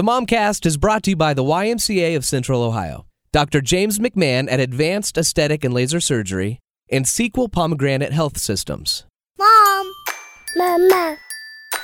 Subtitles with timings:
[0.00, 3.60] The Momcast is brought to you by the YMCA of Central Ohio, Dr.
[3.60, 6.58] James McMahon at Advanced Aesthetic and Laser Surgery,
[6.90, 9.04] and Sequel Pomegranate Health Systems.
[9.38, 9.92] Mom.
[10.56, 11.18] Mama.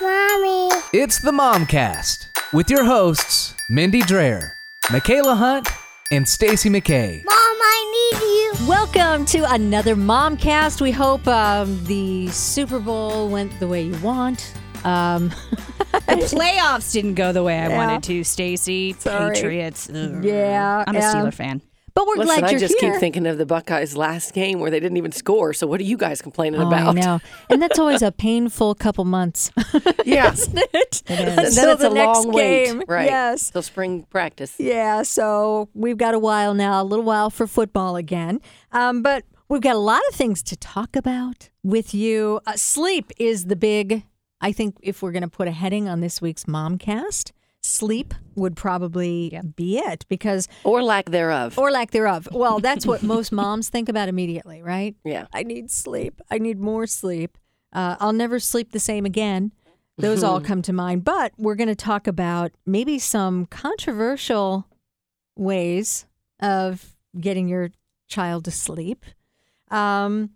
[0.01, 0.71] Mommy.
[0.95, 2.17] It's the Momcast
[2.55, 4.49] with your hosts, Mindy Dreher,
[4.91, 5.69] Michaela Hunt,
[6.11, 7.23] and Stacy McKay.
[7.23, 8.67] Mom, I need you.
[8.67, 10.81] Welcome to another Momcast.
[10.81, 14.55] We hope um, the Super Bowl went the way you want.
[14.87, 15.33] Um,
[16.07, 17.77] The playoffs didn't go the way I Yeah.
[17.77, 18.95] wanted to, Stacy.
[18.95, 19.91] Patriots.
[19.93, 20.25] ugh.
[20.25, 21.63] Yeah, I'm a um, Steeler fan.
[21.95, 22.93] but we're Listen, glad you're I just here.
[22.93, 25.53] keep thinking of the Buckeyes' last game where they didn't even score.
[25.55, 26.97] So what are you guys complaining Oh, about?
[26.97, 27.21] I know,
[27.51, 29.51] and that's always a painful couple months,
[30.05, 30.33] Yeah.
[30.33, 31.03] isn't it?
[31.09, 32.85] And then Until it's the a next long wait.
[32.87, 33.07] Right.
[33.07, 33.51] Yes.
[33.51, 34.55] Till spring practice.
[34.59, 38.41] Yeah, so we've got a while now, a little while for football again.
[38.73, 42.41] Um, but we've got a lot of things to talk about with you.
[42.47, 44.05] Uh, sleep is the big,
[44.47, 47.33] I think, if we're going to put a heading on this week's Momcast,
[47.63, 51.59] sleep would probably be it because, Or lack thereof.
[51.59, 52.29] or lack thereof.
[52.33, 54.95] Well, that's what most moms think about immediately, right?
[55.05, 55.27] yeah.
[55.33, 56.21] I need sleep.
[56.31, 57.39] I need more sleep.
[57.73, 59.51] Uh, I'll never sleep the same again.
[59.99, 61.03] Those all come to mind.
[61.03, 64.69] But we're going to talk about maybe some controversial
[65.37, 66.07] ways
[66.41, 67.71] of getting your
[68.07, 69.05] child to sleep.
[69.73, 70.31] Um,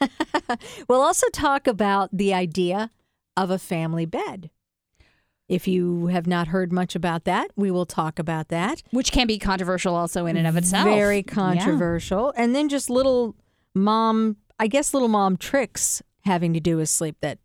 [0.88, 2.90] we'll also talk about the idea
[3.36, 4.50] of a family bed.
[5.48, 8.82] If you have not heard much about that, we will talk about that.
[8.90, 10.84] Which can be controversial also in and of itself.
[10.84, 11.22] Very Yeah.
[11.32, 12.32] controversial.
[12.36, 13.36] And then just little
[13.74, 17.38] mom, I guess little mom tricks having to do with sleep that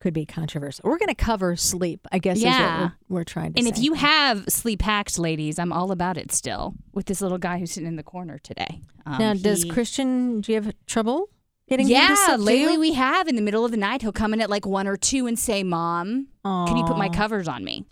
[0.00, 0.88] could be controversial.
[0.88, 2.52] We're going to cover sleep, I guess Yeah.
[2.52, 3.72] is what we're, we're trying to And say.
[3.76, 7.58] if you have sleep hacks, ladies, I'm all about it still with this little guy
[7.58, 8.82] who's sitting in the corner today.
[9.04, 11.30] Um, now, does Christian, do you have trouble
[11.68, 12.40] getting him to Yeah, sleep?
[12.46, 12.80] Lately you?
[12.80, 13.28] we have.
[13.28, 15.38] In the middle of the night, he'll come in at like one or two and
[15.38, 17.84] say, Mom, can you put my covers on me?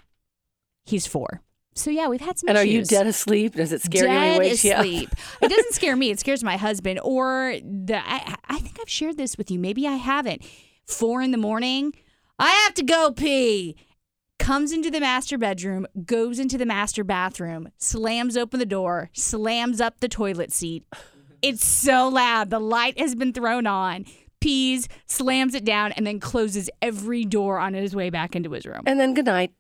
[0.84, 1.42] He's four.
[1.74, 3.54] So yeah, we've had some And are you dead asleep?
[3.54, 4.80] Does it scare you dead when he wakes you up?
[4.80, 5.10] asleep.
[5.42, 6.10] it doesn't scare me.
[6.10, 7.00] It scares my husband.
[7.02, 9.58] Or the I, I think I've shared this with you.
[9.58, 10.42] Maybe I haven't.
[10.86, 11.92] Four in the morning.
[12.38, 13.76] I have to go pee.
[14.38, 19.80] Comes into the master bedroom, goes into the master bathroom, slams open the door, slams
[19.80, 20.84] up the toilet seat.
[21.48, 22.50] It's so loud.
[22.50, 24.04] The light has been thrown on.
[24.40, 28.66] Pees, slams it down, and then closes every door on his way back into his
[28.66, 28.82] room.
[28.86, 29.52] And then good night.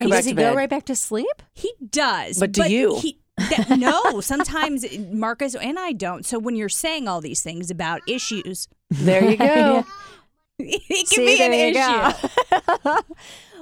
[0.00, 0.56] Go does he to go bed.
[0.56, 1.42] right back to sleep?
[1.52, 2.38] He does.
[2.38, 2.98] But do you?
[2.98, 6.24] He, that, no, sometimes Marcus and I don't.
[6.24, 9.84] So when you're saying all these things about issues, There you go.
[10.58, 13.02] it can See, be an issue.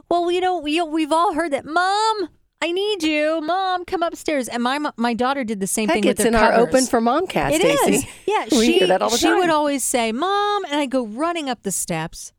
[0.08, 1.66] well, you know, we, we've all heard that.
[1.66, 2.28] Mom,
[2.62, 3.40] I need you.
[3.42, 4.48] Mom, come upstairs.
[4.48, 6.86] And my my daughter did the same Heck, thing with it's her in our open
[6.86, 7.94] for Momcast, It Stacy.
[7.96, 8.04] is.
[8.26, 9.38] Yeah, we she hear that all the she time.
[9.38, 12.32] would always say, "Mom," and I go running up the steps,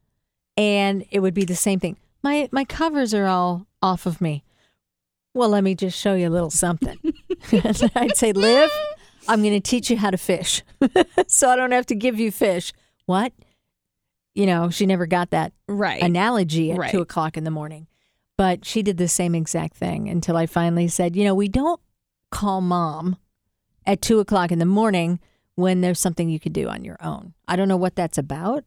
[0.57, 1.97] and it would be the same thing.
[2.23, 4.43] My my covers are all off of me.
[5.33, 6.97] Well, let me just show you a little something.
[7.95, 8.71] I'd say, "Liv,
[9.27, 10.63] I'm going to teach you how to fish,
[11.27, 12.73] so I don't have to give you fish."
[13.05, 13.33] What?
[14.33, 16.01] You know, she never got that Right.
[16.01, 16.91] analogy at Right.
[16.91, 17.87] two o'clock in the morning.
[18.37, 21.81] But she did the same exact thing until I finally said, you know, we don't
[22.31, 23.17] call mom
[23.85, 25.19] at two o'clock in the morning
[25.55, 27.33] when there's something you could do on your own.
[27.47, 28.63] I don't know what that's about,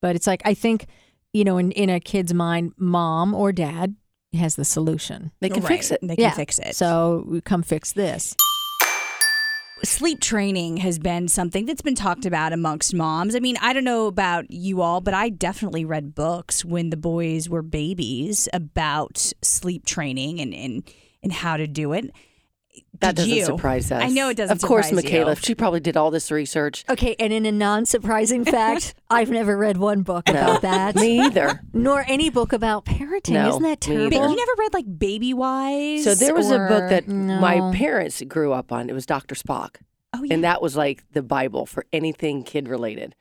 [0.00, 0.86] but it's like, I think,
[1.32, 3.96] you know, in, in a kid's mind, mom or dad
[4.32, 5.32] has the solution.
[5.40, 5.98] They can fix it.
[6.02, 6.30] They can yeah.
[6.30, 6.76] fix it.
[6.76, 8.36] So we come fix this.
[9.82, 13.34] Sleep training has been something that's been talked about amongst moms.
[13.34, 16.96] I mean, I don't know about you all, but I definitely read books when the
[16.96, 20.90] boys were babies about sleep training and and,
[21.22, 22.10] and how to do it.
[23.00, 23.44] That Did doesn't you?
[23.46, 24.02] surprise us.
[24.02, 25.30] I know it doesn't Of course, surprise Michaela.
[25.30, 25.36] you.
[25.36, 26.84] She probably did all this research.
[26.90, 27.16] Okay.
[27.18, 30.96] And in a non surprising fact, I've never read one book about that.
[30.96, 31.62] Me either.
[31.72, 33.30] Nor any book about parenting.
[33.30, 34.10] No, Isn't that me terrible?
[34.20, 36.04] But you never read like Baby Wise?
[36.04, 37.40] So there was a book that No.
[37.40, 38.90] my parents grew up on.
[38.90, 39.34] It was Dr.
[39.34, 39.76] Spock.
[40.12, 40.34] Oh yeah.
[40.34, 43.14] and that was like the bible for anything kid related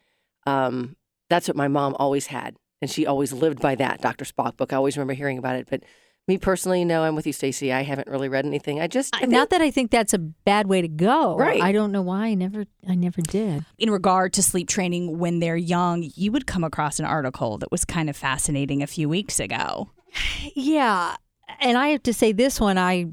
[0.48, 0.96] um,
[1.30, 4.74] that's what my mom always had and she always lived by that dr spock book
[4.74, 5.84] i always remember hearing about it but
[6.30, 9.26] me personally no i'm with you stacy i haven't really read anything i just I
[9.26, 11.36] Not that I think that's a bad way to go.
[11.38, 11.62] Right.
[11.62, 13.66] I don't know why I never I never did.
[13.78, 17.72] in regard to sleep training when they're young, you would come across an article that
[17.72, 19.90] was kind of fascinating a few weeks ago.
[20.56, 21.16] Yeah,
[21.60, 23.12] and I have to say this one I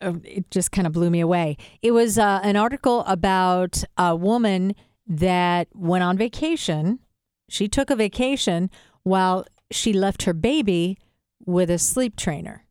[0.00, 1.56] uh, it just kind of blew me away.
[1.82, 4.74] It was uh, an article about a woman
[5.06, 7.00] that went on vacation.
[7.48, 8.70] She took a vacation
[9.02, 10.98] while she left her baby
[11.48, 12.66] with a sleep trainer.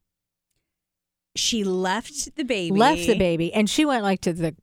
[1.36, 2.78] She left the baby.
[2.78, 4.56] Left the baby, and she went like to the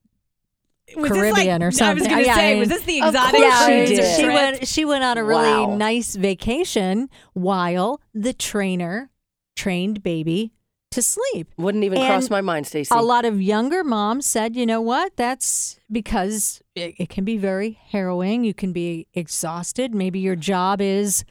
[0.97, 1.89] Was Caribbean like- or something.
[1.89, 3.95] I was going to Yeah, say, I mean- was this the Of exotic yeah, she
[3.97, 4.17] did.
[4.17, 4.69] she went.
[4.69, 5.77] She went on a really Wow.
[5.77, 9.11] nice vacation while the trainer
[9.57, 10.53] trained baby
[10.93, 11.49] to sleep.
[11.57, 12.95] Wouldn't even cross my mind, Stacy.
[12.95, 15.17] A lot of younger moms said, you know what?
[15.17, 18.45] That's because it, it can be very harrowing.
[18.45, 19.93] You can be exhausted.
[19.93, 21.25] Maybe your job is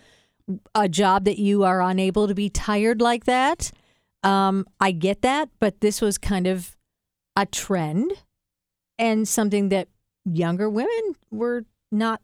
[0.76, 3.72] a job that you are unable to be tired like that.
[4.24, 6.76] Um, I get that, but this was kind of
[7.36, 8.14] a trend
[8.98, 9.88] and something that
[10.26, 12.22] younger women were not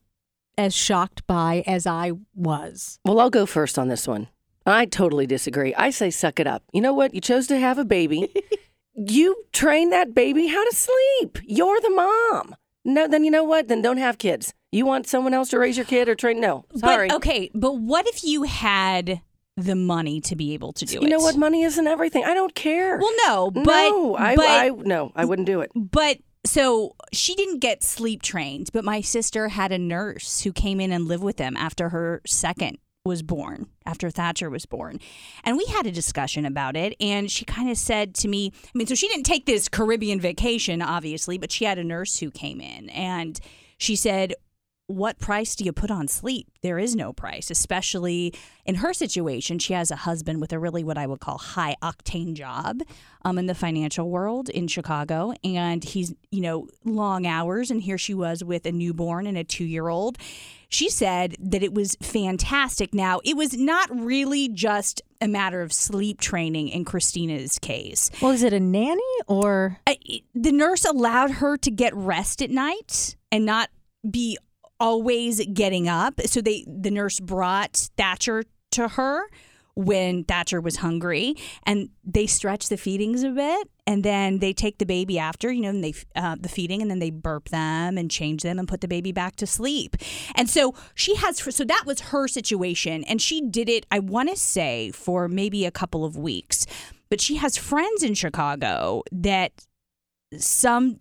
[0.57, 2.99] as shocked by as I was.
[3.05, 4.27] Well, I'll go first on this one.
[4.65, 5.73] I totally disagree.
[5.75, 6.63] I say suck it up.
[6.73, 7.13] You know what?
[7.13, 8.33] You chose to have a baby.
[8.93, 11.39] you train that baby how to sleep.
[11.43, 12.55] You're the mom.
[12.85, 13.67] No, then you know what?
[13.67, 14.53] Then don't have kids.
[14.71, 16.39] You want someone else to raise your kid or train?
[16.39, 17.07] No, sorry.
[17.07, 19.21] But okay, but what if you had
[19.57, 21.03] the money to be able to do it?
[21.03, 21.35] you know what?
[21.35, 22.23] Money isn't everything.
[22.23, 22.97] I don't care.
[22.97, 25.71] Well, no, but no, I, but, I no, I wouldn't do it.
[25.75, 30.79] but so she didn't get sleep trained, but my sister had a nurse who came
[30.79, 34.99] in and lived with them after her second was born, after Thatcher was born.
[35.43, 36.95] And we had a discussion about it.
[36.99, 40.19] And she kind of said to me, I mean, so she didn't take this Caribbean
[40.19, 43.39] vacation, obviously, but she had a nurse who came in and
[43.77, 44.35] she said,
[44.89, 46.47] what price do you put on sleep?
[46.63, 48.33] There is no price, especially
[48.65, 49.59] in her situation.
[49.59, 52.81] She has a husband with a really what I would call high octane job
[53.23, 55.33] um, in the financial world in Chicago.
[55.43, 57.69] And he's, you know, long hours.
[57.69, 60.17] And here she was with a newborn and a two year old.
[60.69, 62.91] She said that it was fantastic.
[62.91, 68.09] Now, it was not really just a matter of sleep training in Christina's case.
[68.23, 69.77] Well, is it a nanny or?
[69.85, 69.99] I,
[70.33, 73.69] the nurse allowed her to get rest at night and not
[74.09, 74.37] be
[74.79, 76.19] always getting up.
[76.25, 79.23] So they the nurse brought Thatcher to her
[79.75, 84.77] when Thatcher was hungry, and they stretch the feedings a bit, and then they take
[84.77, 87.97] the baby after, you know, and they uh, the feeding, and then they burp them
[87.97, 89.95] and change them and put the baby back to sleep.
[90.35, 93.85] And so she has, so that was her situation, and she did it.
[93.89, 96.65] I want to say for maybe a couple of weeks,
[97.09, 99.65] but she has friends in Chicago that
[100.37, 100.97] some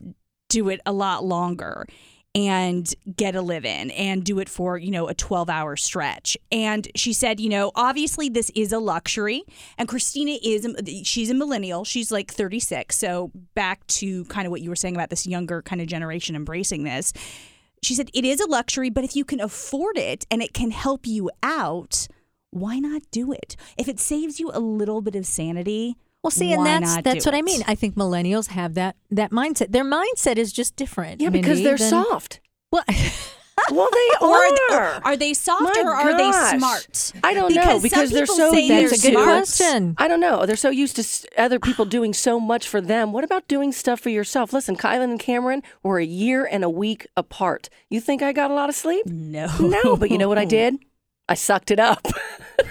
[0.48, 1.86] do it a lot longer
[2.34, 6.36] and get a live in and do it for, you know, a 12 hour stretch.
[6.52, 9.42] And she said, you know, obviously this is a luxury.
[9.76, 11.84] And Christina is, um, she's a millennial.
[11.84, 12.96] She's like 36.
[12.96, 16.36] So back to kind of what you were saying about this younger kind of generation
[16.36, 17.12] embracing this.
[17.82, 20.70] She said, it is a luxury, but if you can afford it and it can
[20.70, 22.08] help you out,
[22.50, 23.56] why not do it?
[23.76, 27.04] If it saves you a little bit of sanity, Well, see, and why that's not
[27.04, 27.44] that's do what I it?
[27.44, 27.62] mean.
[27.66, 29.70] I think millennials have that that mindset.
[29.72, 31.20] Their mindset is just different.
[31.20, 32.40] Yeah, because Mindy, they're than- soft.
[32.72, 32.84] Well,
[33.72, 34.36] Well, they or
[34.76, 35.16] are are.
[35.16, 37.12] they soft My or are they smart?
[37.24, 39.24] I don't know Because because some they're people so say used that's a good to-
[39.24, 39.94] question.
[39.98, 40.46] I don't know.
[40.46, 43.12] They're so used to s- other people doing so much for them.
[43.12, 44.52] What about doing stuff for yourself?
[44.52, 47.68] Listen, Kylan and Cameron were a year and a week apart.
[47.90, 49.04] You think I got a lot of sleep?
[49.06, 49.48] No.
[49.58, 50.76] No, but you know what I did?
[51.28, 52.06] I sucked it up.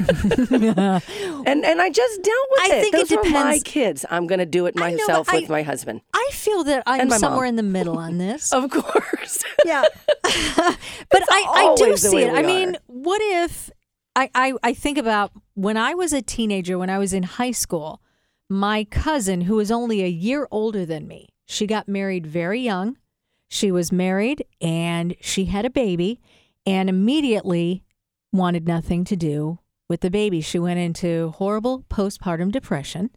[0.51, 2.81] and and I just dealt with I it.
[2.81, 4.05] think it Those were my kids.
[4.09, 6.01] I'm going to do it I know, myself I- with my husband.
[6.13, 7.49] I feel that I'm somewhere mom.
[7.49, 8.51] in the middle on this.
[8.57, 9.43] Of course.
[9.65, 9.83] yeah,
[10.23, 12.33] but I, I do see it.
[12.33, 12.79] I mean, are.
[12.87, 13.69] what if
[14.15, 17.51] I, I I think about when I was a teenager, when I was in high
[17.51, 18.01] school,
[18.49, 22.97] my cousin who was only a year older than me, she got married very young.
[23.47, 26.19] She was married and she had a baby,
[26.65, 27.83] and immediately
[28.37, 30.41] wanted nothing to do with the baby.
[30.41, 33.09] She went into horrible postpartum depression.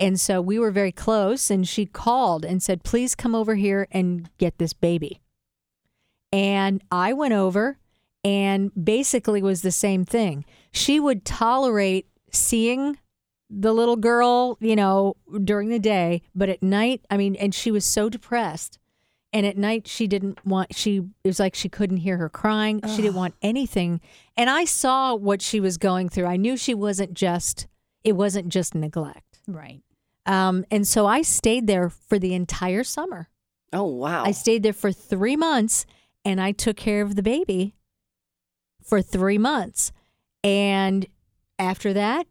[0.00, 3.86] And so we were very close, and she called and said, Please come over here
[3.92, 5.20] and get this baby.
[6.32, 7.78] And I went over
[8.24, 10.44] and basically was the same thing.
[10.72, 12.98] She would tolerate seeing
[13.48, 15.14] the little girl, you know,
[15.44, 18.78] during the day, but at night, I mean, and she was so depressed.
[19.34, 22.80] And at night, she didn't want, she, it was like she couldn't hear her crying.
[22.86, 24.00] She didn't want anything.
[24.36, 26.26] And I saw what she was going through.
[26.26, 27.66] I knew she wasn't just,
[28.04, 29.40] it wasn't just neglect.
[29.48, 29.82] Right.
[30.24, 33.28] Um, and so I stayed there for the entire summer.
[33.72, 34.22] Oh wow.
[34.24, 35.84] I stayed there for three months
[36.24, 37.74] and I took care of the baby
[38.84, 39.90] for three months.
[40.44, 41.06] And
[41.58, 42.28] after that,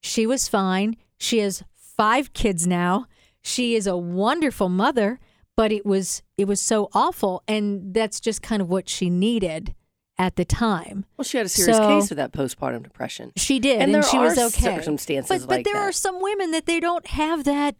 [0.00, 0.96] she was fine.
[1.18, 3.06] She has five kids now.
[3.42, 5.18] She is a wonderful mother,
[5.58, 9.74] but it was it was so awful and that's just kind of what she needed
[10.16, 11.04] at the time.
[11.16, 13.32] well, she had a serious So- case of that postpartum depression.
[13.36, 14.76] She did, And and, she was okay.
[14.76, 15.88] circumstances but, but like there that.
[15.88, 17.74] are some women that they don't have that.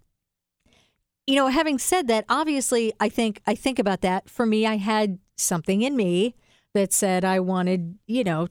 [1.29, 4.29] You know, having said that, obviously, I think I think about that.
[4.29, 6.35] For me, I had something in me
[6.75, 8.49] that said I wanted, you know,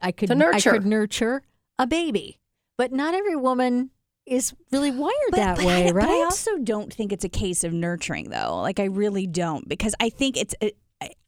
[0.00, 0.30] I could.
[0.30, 1.42] I could nurture
[1.78, 2.38] a baby,
[2.76, 3.90] but not every woman
[4.26, 6.06] is really wired that but way, I, right?
[6.06, 8.60] But I also don't think it's a case of nurturing, though.
[8.60, 10.68] Like, I really don't, because I think it's uh,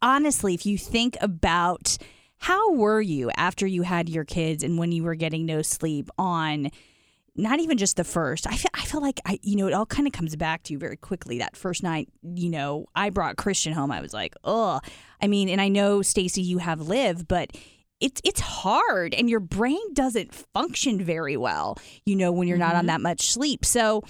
[0.00, 1.96] honestly, if you think about
[2.38, 6.10] how were you after you had your kids and when you were getting no sleep
[6.18, 6.70] on
[7.36, 8.46] not even just the first.
[8.46, 10.72] I feel I feel like I you know it all kind of comes back to
[10.72, 11.38] you very quickly.
[11.38, 13.90] That first night, you know, I brought Christian home.
[13.90, 14.80] I was like, oh,
[15.20, 17.56] I mean, and I know Stacy, you have Liv, but
[18.04, 21.78] it's it's hard, and your brain doesn't function very well.
[22.06, 24.02] You know, when you're not on that much sleep, so.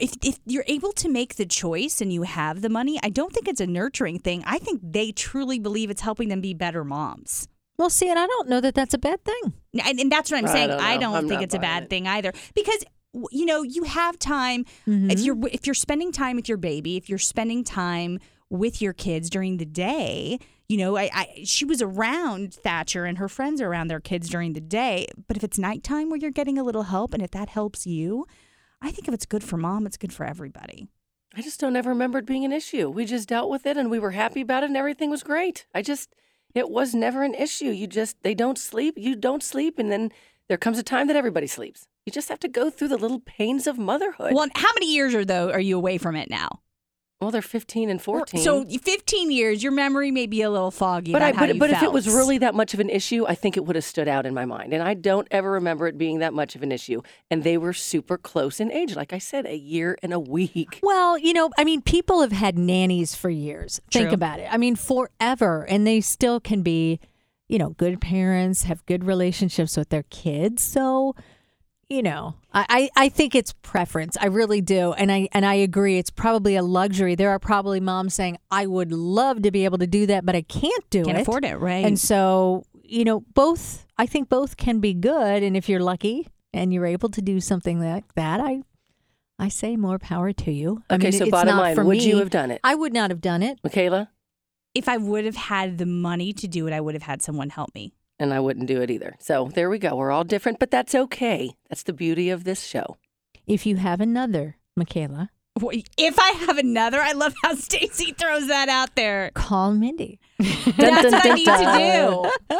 [0.00, 3.32] If, if you're able to make the choice and you have the money, I don't
[3.32, 4.42] think it's a nurturing thing.
[4.44, 7.46] I think they truly believe it's helping them be better moms.
[7.78, 9.52] Well, see, and I don't know that that's a bad thing.
[9.84, 10.68] And, and that's what I'm I saying.
[10.70, 11.90] don't I don't I'm think it's a bad it.
[11.90, 12.82] thing either because
[13.30, 15.10] you know you have time Mm-hmm.
[15.12, 18.18] if you're if you're spending time with your baby, if you're spending time
[18.50, 20.40] with your kids during the day.
[20.68, 24.28] You know, I, I she was around Thatcher and her friends are around their kids
[24.28, 25.06] during the day.
[25.28, 28.26] But if it's nighttime where you're getting a little help, and if that helps you,
[28.82, 30.88] I think if it's good for mom, it's good for everybody.
[31.36, 32.88] I just don't ever remember it being an issue.
[32.88, 35.66] We just dealt with it and we were happy about it and everything was great.
[35.74, 36.14] I just,
[36.54, 37.66] it was never an issue.
[37.66, 40.12] You just, they don't sleep, you don't sleep, and then
[40.48, 41.88] there comes a time that everybody sleeps.
[42.06, 44.32] You just have to go through the little pains of motherhood.
[44.32, 46.60] Well, how many years are though are you away from it now?
[47.26, 48.40] Well, they're 15 and 14.
[48.40, 51.10] So 15 years, your memory may be a little foggy.
[51.10, 52.88] but I, about how but, you but if it was really that much of an
[52.88, 54.72] issue, I think it would have stood out in my mind.
[54.72, 57.02] And I don't ever remember it being that much of an issue.
[57.28, 58.94] And they were super close in age.
[58.94, 60.78] Like I said, a year and a week.
[60.84, 63.80] Well, you know, I mean, people have had nannies for years.
[63.90, 64.46] Think about it.
[64.48, 65.66] I mean, forever.
[65.68, 67.00] And they still can be,
[67.48, 70.62] you know, good parents, have good relationships with their kids.
[70.62, 71.16] So,
[71.88, 74.16] you know, I, I, I think it's preference.
[74.20, 74.92] I really do.
[74.92, 75.98] And I and I agree.
[75.98, 77.14] It's probably a luxury.
[77.14, 80.34] There are probably moms saying, I would love to be able to do that, but
[80.34, 81.22] I can't do Can't it.
[81.22, 81.84] afford it, right?
[81.84, 85.42] And so, you know, both I think both can be good.
[85.42, 88.62] And if you're lucky and you're able to do something like that, I
[89.38, 90.82] I say more power to you.
[90.90, 92.60] I Okay, mean, so it's bottom not line, for would you have done it?
[92.64, 93.58] I would not have done it.
[93.62, 94.10] Michaela?
[94.74, 97.48] if I would have had the money to do it, I would have had someone
[97.48, 97.94] help me.
[98.18, 99.14] And I wouldn't do it either.
[99.18, 99.94] So there we go.
[99.96, 101.50] We're all different, but that's okay.
[101.68, 102.96] That's the beauty of this show.
[103.46, 105.30] If you have another, Michaela,
[105.98, 109.30] If I have another, I love how Stacy throws that out there.
[109.34, 110.18] call Mindy.
[110.38, 112.56] That's what I need to do.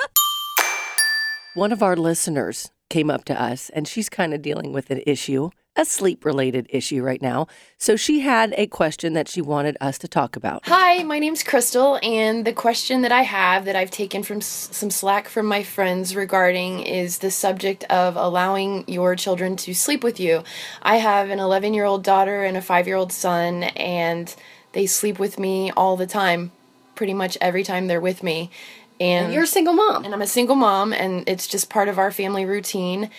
[1.55, 5.03] One of our listeners came up to us and she's kind of dealing with an
[5.07, 7.47] issue, a sleep related issue right now.
[7.79, 10.63] So she had a question that she wanted us to talk about.
[10.67, 14.69] Hi, my name's Crystal, and the question that I have that I've taken from s-
[14.73, 20.03] some slack from my friends regarding is the subject of allowing your children to sleep
[20.03, 20.43] with you.
[20.83, 24.35] I have an 11 year old daughter and a 5 year old son, and
[24.73, 26.53] they sleep with me all the time,
[26.95, 28.51] pretty much every time they're with me.
[28.99, 30.07] And, And you're a single mom.
[30.07, 33.11] and I'm a single mom, and it's just part of our family routine.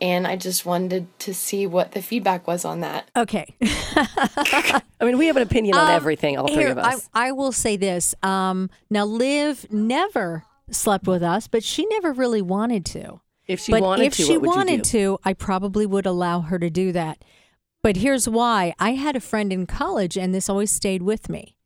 [0.00, 3.10] And I just wanted to see what the feedback was on that.
[3.16, 3.54] Okay.
[3.62, 7.08] I mean, we have an opinion on Um, everything, all three Here, of us.
[7.14, 8.14] I, I will say this.
[8.22, 13.20] Um, now, Liv never slept with us, but she never really wanted to.
[13.46, 14.82] if she but wanted if to, she what would wanted you do?
[14.90, 17.22] to, I probably would allow her to do that.
[17.82, 21.56] But here's why: I had a friend in college, and this always stayed with me.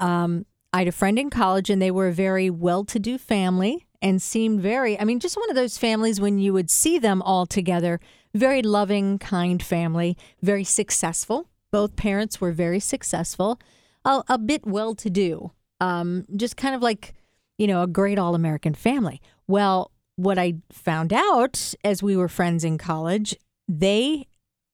[0.00, 4.20] Um, I had a friend in college, and they were a very well-to-do family, and
[4.20, 4.98] seemed very.
[4.98, 8.00] I mean, just one of those families when you would see them all together.
[8.34, 11.48] Very loving, kind family, very successful.
[11.72, 13.60] Both parents were very successful,
[14.04, 15.50] a, a bit well-to-do.
[15.80, 17.14] Um, just kind of like
[17.60, 19.20] you know, a great all American family.
[19.46, 23.36] Well, what I found out as we were friends in college,
[23.68, 24.28] they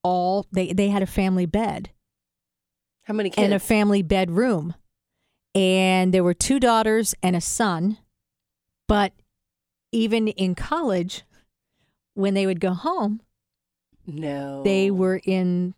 [0.04, 1.90] all they they had a family bed
[3.02, 3.44] How many kids?
[3.44, 4.72] and a family bedroom.
[5.52, 7.98] And there were two daughters and a son.
[8.88, 9.12] But
[9.92, 11.24] even in college,
[12.14, 13.20] when they would go home,
[14.06, 14.62] no.
[14.62, 15.74] they were in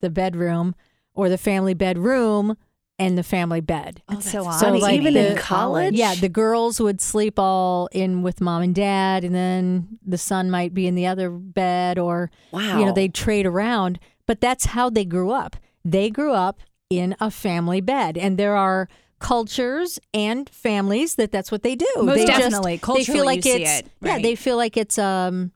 [0.00, 0.74] the bedroom
[1.14, 2.56] or the family bedroom
[2.98, 4.02] and the family bed.
[4.08, 4.60] Oh, That's so that's odd.
[4.66, 4.80] funny.
[4.80, 5.94] like Even in college?
[5.94, 10.50] Yeah, the girls would sleep all in with mom and dad, and then the son
[10.50, 12.78] might be in the other bed, or Wow.
[12.78, 13.98] you know they'd trade around.
[14.26, 15.56] But that's how they grew up.
[15.84, 18.88] They grew up in a family bed, and there are
[19.22, 21.86] cultures and families that that's what they do.
[21.96, 22.72] Most they definitely.
[22.74, 24.18] they Culturally, feel like you see it's it, yeah.
[24.18, 25.52] They feel like it's um,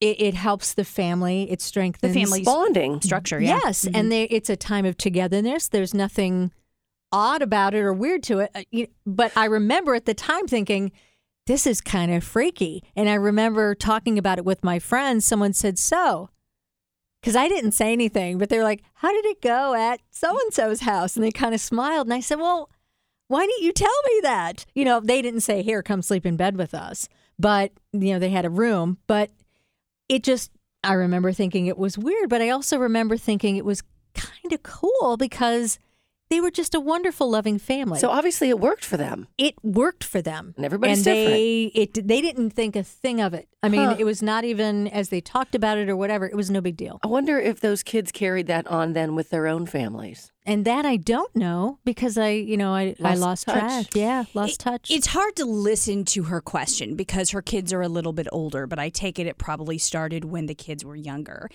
[0.00, 1.50] it, it helps the family.
[1.50, 3.00] It strengthens the family's bonding.
[3.00, 3.60] Structure, yeah.
[3.64, 3.90] Yes, Mhm.
[3.94, 5.68] and they, it's a time of togetherness.
[5.68, 6.50] There's nothing
[7.12, 8.50] odd about it or weird to it.
[8.54, 10.90] Uh, But I remember at the time thinking,
[11.46, 12.82] this is kind of freaky.
[12.96, 15.24] And I remember talking about it with my friends.
[15.24, 16.30] Someone said, So,
[17.22, 20.30] because I didn't say anything, but they were like, How did it go at so
[20.30, 21.16] and so's house?
[21.16, 22.08] And they kind of smiled.
[22.08, 22.68] And I said, Well,
[23.28, 24.66] why didn't you tell me that?
[24.74, 27.08] You know, they didn't say, Here, come sleep in bed with us.
[27.38, 28.98] But, you know, they had a room.
[29.06, 29.30] But
[30.08, 30.50] it just,
[30.82, 33.82] I remember thinking it was weird, but I also remember thinking it was
[34.14, 35.78] kind of cool because
[36.32, 37.98] they were just a wonderful, loving family.
[37.98, 39.28] So obviously it worked for them.
[39.38, 43.34] it worked for them, And everybody's and they it they didn't think a thing of
[43.34, 43.46] it.
[43.62, 43.96] I mean, Huh.
[44.02, 46.24] it was not even as they talked about it or whatever.
[46.26, 46.98] It was no big deal.
[47.04, 50.32] I wonder if those kids carried that on then with their own families.
[50.44, 53.58] And that I don't know because I, you know, I I Lost lost touch.
[53.60, 53.86] track.
[53.94, 54.90] Yeah, lost It- touch.
[54.90, 58.66] It's hard to listen to her question because her kids are a little bit older,
[58.66, 61.48] but I take it it probably started when the kids were younger.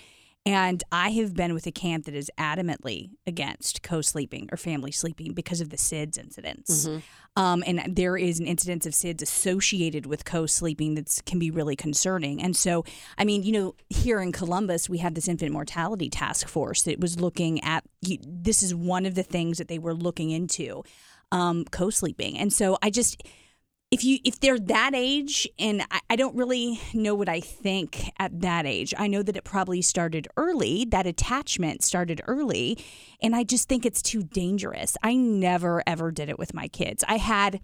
[0.47, 4.91] And I have been with a camp that is adamantly against co sleeping or family
[4.91, 6.87] sleeping because of the SIDS incidents.
[7.35, 11.51] Um, and there is an incidence of SIDS associated with co sleeping that can be
[11.51, 12.41] really concerning.
[12.41, 12.85] And so,
[13.17, 17.01] I mean, you know, here in Columbus, we have this infant mortality task force that
[17.01, 20.81] was looking at this is one of the things that they were looking into
[21.33, 22.37] um, co sleeping.
[22.37, 23.21] And so I just,
[23.89, 28.11] if you if they're that age and I, I don't really know what i think
[28.19, 28.93] at that age.
[28.97, 32.77] I know that it probably started early that attachment started early
[33.21, 34.97] and i just think it's too dangerous.
[35.03, 37.03] I never ever did it with my kids.
[37.07, 37.61] I had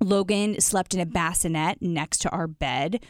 [0.00, 3.02] logan slept in a bassinet next to our bed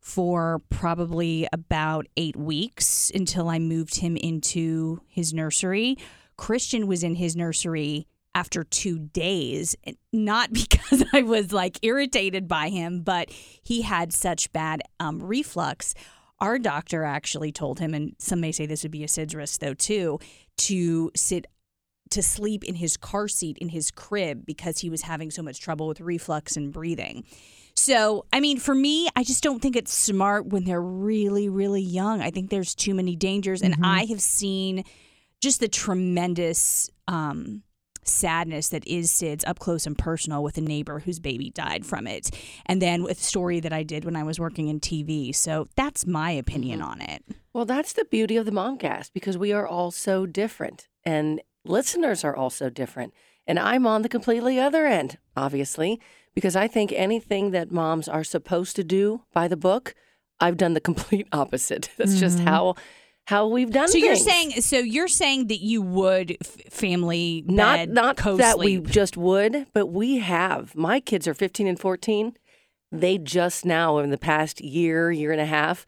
[0.00, 5.98] for probably about eight weeks until i moved him into his nursery.
[6.38, 9.76] Christian was in his nursery after two days,
[10.12, 15.94] not because I was like irritated by him, but he had such bad um, reflux.
[16.40, 19.60] Our doctor actually told him, and some may say this would be a SIDS risk
[19.60, 20.18] though too,
[20.58, 21.46] to sit
[22.10, 25.60] to sleep in his car seat in his crib because he was having so much
[25.60, 27.24] trouble with reflux and breathing.
[27.76, 31.80] So, I mean, for me, I just don't think it's smart when they're really, really
[31.80, 32.20] young.
[32.20, 34.84] I think there's too many dangers, and I have seen
[35.40, 37.62] just the tremendous um,
[38.10, 42.06] sadness that is SIDS up close and personal with a neighbor whose baby died from
[42.06, 42.30] it.
[42.66, 45.34] And then with a story that I did when I was working in TV.
[45.34, 46.90] So that's my opinion mm-hmm.
[46.90, 47.24] on it.
[47.52, 52.24] Well, that's the beauty of the Momcast because we are all so different and listeners
[52.24, 53.12] are also different.
[53.46, 56.00] And I'm on the completely other end, obviously,
[56.34, 59.94] because I think anything that moms are supposed to do by the book,
[60.38, 61.90] I've done the complete opposite.
[61.96, 62.46] That's just mm-hmm.
[62.46, 62.74] how
[63.30, 67.78] how we've done So you're saying so you're saying that you would f- family not
[67.78, 68.88] bed, not that we co-sleep.
[68.88, 70.74] just would, but we have.
[70.74, 72.32] My kids are 15 and 14.
[72.90, 75.86] They just now in the past year, year and a half,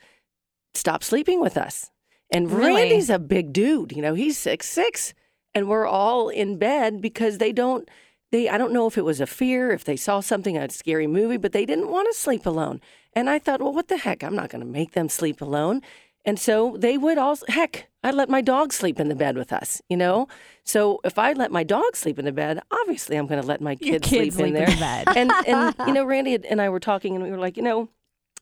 [0.75, 1.91] stopped sleeping with us.
[2.31, 2.83] And Really?
[2.83, 3.91] Randy's a big dude.
[3.91, 5.13] You know, he's six six,
[5.53, 7.89] and we're all in bed because they don't.
[8.31, 11.09] They I don't know if it was a fear, if they saw something a scary
[11.09, 12.81] movie, but they didn't want to sleep alone.
[13.15, 14.23] And I thought, well, what the heck?
[14.23, 15.83] I'm not going to make them sleep alone.
[16.25, 19.53] And so they would all, heck, I let my dog sleep in the bed with
[19.53, 20.29] us, you know?
[20.65, 23.61] So if I let my dog sleep in the bed, obviously I'm going to let
[23.61, 24.69] my kids, kids sleep, in sleep there.
[24.69, 25.09] in the bed.
[25.17, 27.89] and, and, you know, Randy and I were talking and we were like, you know,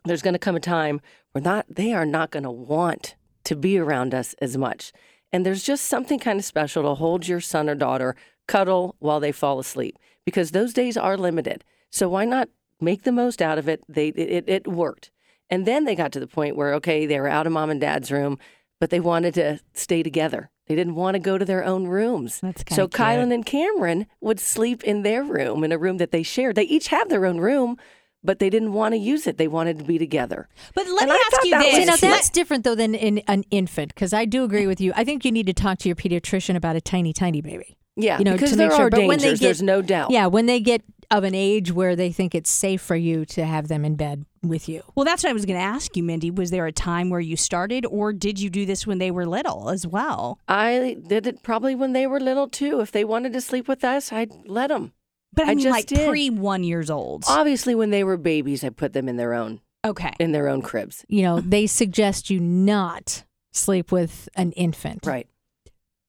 [0.05, 1.01] there's going to come a time
[1.33, 3.15] where not, they are not going to want
[3.45, 4.93] to be around us as much.
[5.33, 8.17] And there's just something kind of special to hold your son or daughter,
[8.47, 11.65] cuddle while they fall asleep, because those days are limited.
[11.91, 12.49] So why not
[12.81, 13.83] make the most out of it?
[13.89, 15.11] They, it, it worked.
[15.51, 17.81] And then they got to the point where, okay, they were out of mom and
[17.81, 18.39] dad's room,
[18.79, 20.51] but they wanted to stay together.
[20.67, 22.39] They didn't want to go to their own rooms.
[22.41, 22.93] That's so cute.
[22.93, 26.55] Kylan and Cameron would sleep in their room, in a room that they shared.
[26.55, 27.77] They each have their own room,
[28.23, 29.37] but they didn't want to use it.
[29.37, 30.49] They wanted to be together.
[30.75, 31.89] But let And me I ask you this.
[31.91, 34.81] was See, now that's different though than in an infant because I do agree with
[34.81, 34.93] you.
[34.95, 37.77] I think you need to talk to your pediatrician about a tiny, tiny baby.
[37.97, 38.87] Yeah, You know, because to there make sure.
[38.87, 40.13] are But when they get- there's no doubt.
[40.13, 43.45] Yeah, when they get of an age where they think it's safe for you to
[43.45, 44.83] have them in bed with you.
[44.95, 46.31] Well, that's what I was going to ask you, Mindy.
[46.31, 49.27] Was there a time where you started, or did you do this when they were
[49.27, 50.39] little as well?
[50.49, 52.81] I did it probably when they were little too.
[52.81, 54.93] If they wanted to sleep with us, I'd let them.
[55.33, 56.09] But I, I mean, just like did.
[56.09, 57.25] pre one years old.
[57.29, 60.13] Obviously, when they were babies, I put them in their own okay.
[60.19, 61.05] in their own cribs.
[61.09, 65.07] You know, they suggest you not sleep with an infant.
[65.07, 65.29] Right.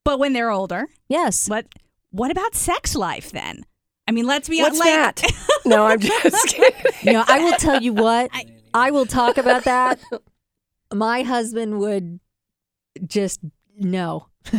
[0.03, 1.49] But when they're older, Yes.
[1.49, 1.67] But
[2.11, 3.65] what about sex life then?
[4.07, 5.21] I mean, let's be What's like, that?
[5.65, 6.91] no, I'm just kidding.
[7.03, 8.31] You know, I will tell you what.
[8.73, 9.99] I will talk about that.
[10.93, 12.19] My husband would
[13.05, 13.39] just
[13.77, 14.27] no.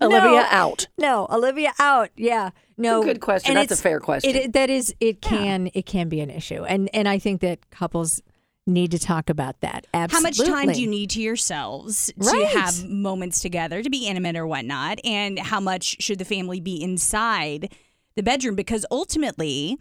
[0.00, 0.88] Olivia out.
[0.98, 2.10] No, Olivia out.
[2.16, 2.50] Yeah.
[2.76, 3.02] No.
[3.02, 3.56] a good question.
[3.56, 4.34] And That's a fair question.
[4.34, 6.64] It, that is it can it can be an issue.
[6.64, 8.20] And and I think that couples
[8.66, 9.86] need to talk about that.
[9.94, 10.16] Absolutely.
[10.16, 14.36] How much time do you need to yourselves to have moments together to be intimate
[14.36, 15.00] or whatnot?
[15.04, 17.72] And how much should the family be inside
[18.16, 18.54] the bedroom?
[18.54, 19.78] Because ultimately,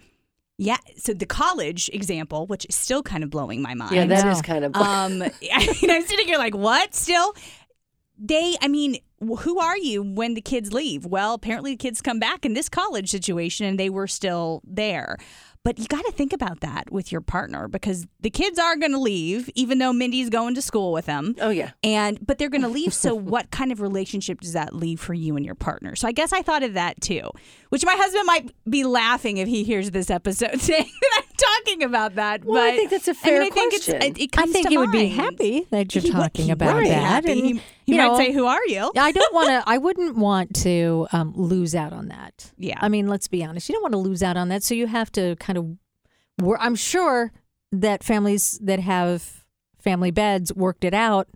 [0.58, 3.96] yeah, so the college example, which is still kind of blowing my mind.
[3.96, 4.76] Yeah, that is kind of.
[4.76, 6.93] um, I mean, I'm sitting here like, what?
[6.93, 7.34] Still,
[8.17, 8.56] they.
[8.62, 11.06] I mean, who are you when the kids leave?
[11.06, 15.17] Well, apparently the kids come back in this college situation, and they were still there.
[15.63, 18.91] But you got to think about that with your partner because the kids are going
[18.91, 21.36] to leave, even though Mindy's going to school with them.
[21.39, 21.71] Oh yeah.
[21.84, 22.93] And but they're going to leave.
[22.93, 25.95] So what kind of relationship does that leave for you and your partner?
[25.95, 27.30] So I guess I thought of that too,
[27.69, 31.84] which my husband might be laughing if he hears this episode saying that I'm talking
[31.84, 32.43] about that.
[32.43, 34.02] Well, I think that's a fair I mean, I think it's, question.
[34.04, 36.52] it, it I comes think to he would be happy that you're He talking he
[36.52, 37.02] about that.
[37.02, 37.32] happy.
[37.32, 39.63] And, he you might know, say, "Who are you?" I don't want to.
[39.65, 42.52] I wouldn't want to um, lose out on that.
[42.58, 42.78] Yeah.
[42.82, 43.69] I mean, let's be honest.
[43.69, 45.78] You don't want to lose out on that, so you have to kind of.
[46.41, 47.32] wor- I'm sure
[47.72, 49.46] that families that have
[49.80, 51.28] family beds worked it out,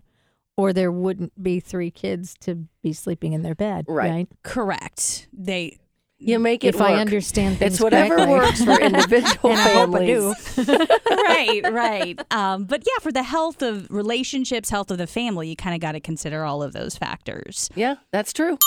[0.56, 3.84] or there wouldn't be three kids to be sleeping in their bed.
[3.88, 4.10] Right.
[4.10, 4.28] Right.
[4.42, 5.28] Correct.
[5.32, 5.78] They
[6.20, 6.90] You make it if work.
[6.90, 8.34] I understand things It's whatever correctly.
[8.34, 10.56] works for individual And I hope I families.
[10.56, 10.86] do.
[11.10, 12.20] right, right.
[12.32, 15.80] Um, but yeah, for the health of relationships, health of the family, you kind of
[15.80, 17.70] got to consider all of those factors.
[17.76, 18.58] Yeah, that's true.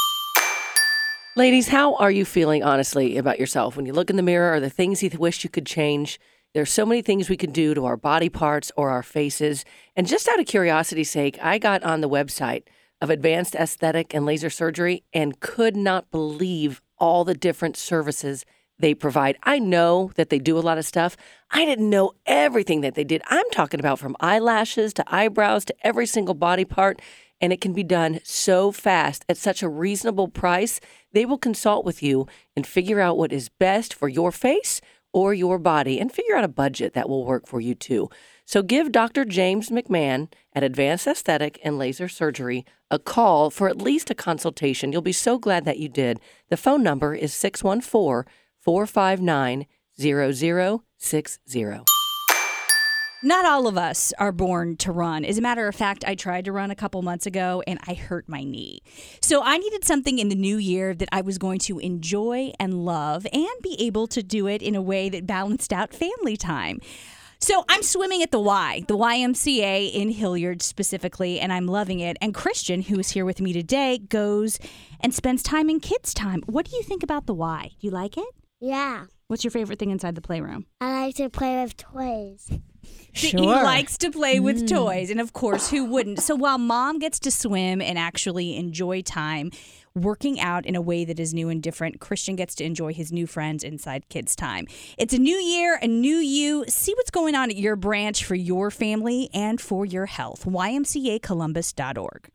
[1.35, 4.53] Ladies, how are you feeling honestly about yourself when you look in the mirror?
[4.53, 6.19] Are the things you wish you could change?
[6.53, 9.63] There's so many things we could do to our body parts or our faces.
[9.95, 12.63] And just out of curiosity's sake, I got on the website
[13.01, 18.45] of Advanced Aesthetic and Laser Surgery and could not believe all the different services
[18.79, 19.37] they provide.
[19.43, 21.17] I know that they do a lot of stuff.
[21.51, 23.21] I didn't know everything that they did.
[23.27, 27.01] I'm talking about from eyelashes to eyebrows to every single body part
[27.41, 30.79] and it can be done so fast at such a reasonable price.
[31.11, 34.79] They will consult with you and figure out what is best for your face
[35.11, 38.09] or your body and figure out a budget that will work for you too.
[38.45, 39.25] So give Dr.
[39.25, 44.91] James McMahon at Advanced Aesthetic and Laser Surgery a call for at least a consultation.
[44.91, 46.19] You'll be so glad that you did.
[46.49, 49.65] The phone number is 614 459
[49.97, 51.65] 0060.
[53.23, 55.23] Not all of us are born to run.
[55.23, 57.93] As a matter of fact, I tried to run a couple months ago and I
[57.93, 58.81] hurt my knee.
[59.21, 62.83] So I needed something in the new year that I was going to enjoy and
[62.83, 66.79] love and be able to do it in a way that balanced out family time.
[67.43, 72.15] So I'm swimming at the Y, the YMCA in Hilliard specifically, and I'm loving it.
[72.21, 74.59] And Christian, who is here with me today, goes
[74.99, 76.43] and spends time in kids' time.
[76.45, 77.71] What do you think about the Y?
[77.79, 78.27] Do you like it?
[78.59, 79.05] Yeah.
[79.25, 80.67] What's your favorite thing inside the playroom?
[80.79, 82.47] I like to play with toys.
[83.13, 83.41] Sure.
[83.41, 84.69] He likes to play with mm.
[84.69, 85.09] toys.
[85.09, 86.19] And of course, who wouldn't?
[86.19, 89.51] So while mom gets to swim and actually enjoy time
[89.95, 93.11] working out in a way that is new and different, Christian gets to enjoy his
[93.11, 94.67] new friends inside kids' time.
[94.97, 96.65] It's a new year, a new you.
[96.67, 100.45] See what's going on at your branch for your family and for your health.
[100.45, 102.29] YMCAColumbus.org.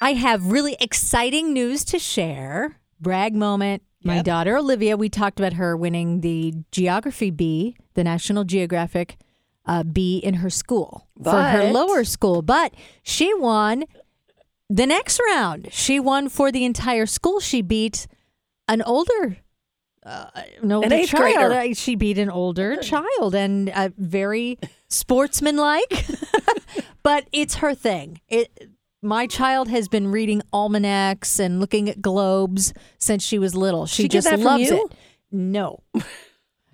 [0.00, 2.76] I have really exciting news to share.
[3.00, 3.82] Brag moment.
[4.04, 4.24] My Yep.
[4.24, 9.16] daughter Olivia, we talked about her winning the Geography Bee, the National Geographic
[9.64, 12.42] uh, Bee in her school for her lower school.
[12.42, 13.84] But she won
[14.74, 15.68] the next round.
[15.72, 17.40] She won for the entire school.
[17.40, 18.06] She beat
[18.68, 19.38] an older.
[20.04, 20.26] Uh,
[20.62, 21.10] an older child.
[21.36, 21.52] grader.
[21.52, 24.58] Uh, She beat an older child and uh, very
[24.88, 26.06] sportsmanlike.
[27.02, 28.20] but it's her thing.
[28.28, 28.70] It
[29.04, 33.86] my child has been reading almanacs and looking at globes since she was little.
[33.86, 34.92] She, She just loves it.
[35.30, 35.82] No.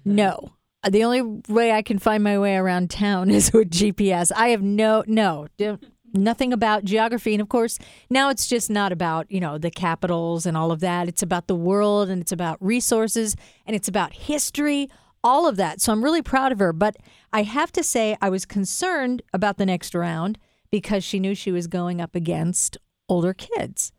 [0.05, 0.53] No.
[0.89, 4.31] The only way I can find my way around town is with GPS.
[4.35, 7.79] I have no no don't- nothing about geography and of course
[8.11, 11.09] now it's just not about, you know, the capitals and all of that.
[11.09, 14.88] It's about the world and it's about resources and it's about history,
[15.23, 15.81] all of that.
[15.81, 16.97] So I'm really proud of her, but
[17.33, 20.38] I have to say I was concerned about the next round
[20.71, 23.92] because she knew she was going up against older kids.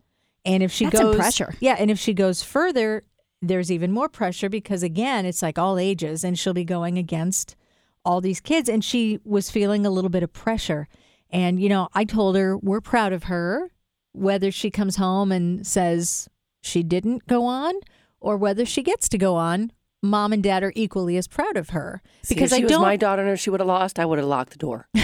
[0.46, 1.56] And if she That's goes pressure.
[1.60, 3.04] Yeah, and if she goes further,
[3.42, 7.56] there's even more pressure because again, it's like all ages and she'll be going against
[8.06, 10.88] all these kids and she was feeling a little bit of pressure.
[11.30, 13.70] And you know, I told her we're proud of her
[14.14, 16.28] whether she comes home and says
[16.62, 17.74] she didn't go on
[18.20, 19.72] or whether she gets to go on.
[20.02, 22.82] Mom and dad are equally as proud of her See, because if she I don't
[22.82, 24.88] my daughter and if she would have lost, I would have locked the door.
[24.94, 25.04] well,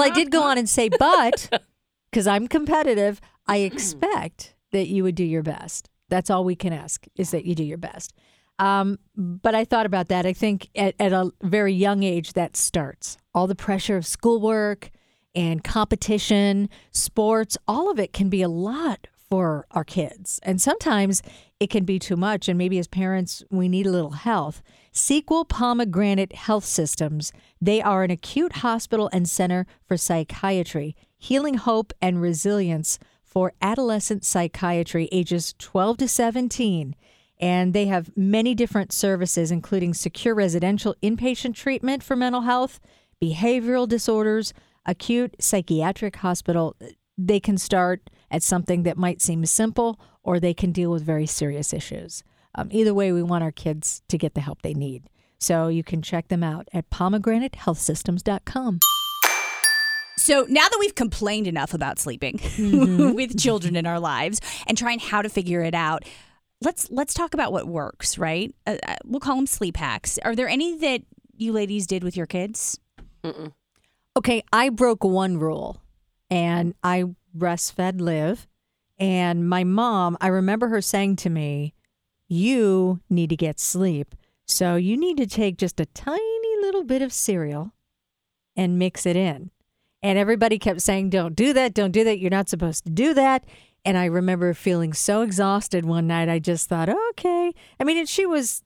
[0.00, 1.62] I did go on and say, but
[2.10, 5.90] because I'm competitive, I expect that you would do your best.
[6.08, 8.14] That's all we can ask is that you do your best.
[8.58, 10.26] Um, but I thought about that.
[10.26, 14.90] I think at, at a very young age, that starts all the pressure of schoolwork
[15.34, 20.40] and competition, sports, all of it can be a lot for our kids.
[20.42, 21.22] And sometimes
[21.60, 22.48] it can be too much.
[22.48, 24.62] And maybe as parents, we need a little health.
[24.92, 31.92] Sequel Pomegranate Health Systems, they are an acute hospital and center for psychiatry, healing hope
[32.00, 36.94] and resilience for adolescent psychiatry ages 12 to 17.
[37.38, 42.80] And they have many different services, including secure residential inpatient treatment for mental health,
[43.22, 44.54] behavioral disorders,
[44.86, 46.76] acute psychiatric hospital.
[47.18, 51.26] They can start at something that might seem simple, or they can deal with very
[51.26, 52.24] serious issues.
[52.54, 55.10] Um, either way, we want our kids to get the help they need.
[55.38, 58.80] So you can check them out at pomegranatehealthsystems.com.
[60.18, 63.12] So now that we've complained enough about sleeping Mm-hmm.
[63.14, 66.04] with children in our lives and trying how to figure it out,
[66.60, 68.18] let's let's talk about what works.
[68.18, 68.54] Right?
[68.66, 70.18] Uh, uh, we'll call them sleep hacks.
[70.24, 71.02] Are there any that
[71.36, 72.78] you ladies did with your kids?
[74.16, 75.82] Okay, I broke one rule
[76.30, 77.04] and I
[77.36, 78.46] breastfed Liv,
[78.98, 81.74] And my mom, I remember her saying to me,
[82.28, 84.14] You need to get sleep.
[84.46, 87.72] So you need to take just a tiny little bit of cereal
[88.56, 89.50] and mix it in.
[90.02, 91.74] And everybody kept saying, Don't do that.
[91.74, 92.18] Don't do that.
[92.18, 93.44] You're not supposed to do that.
[93.86, 96.28] And I remember feeling so exhausted one night.
[96.28, 97.52] I just thought, Okay.
[97.80, 98.62] I mean, and she was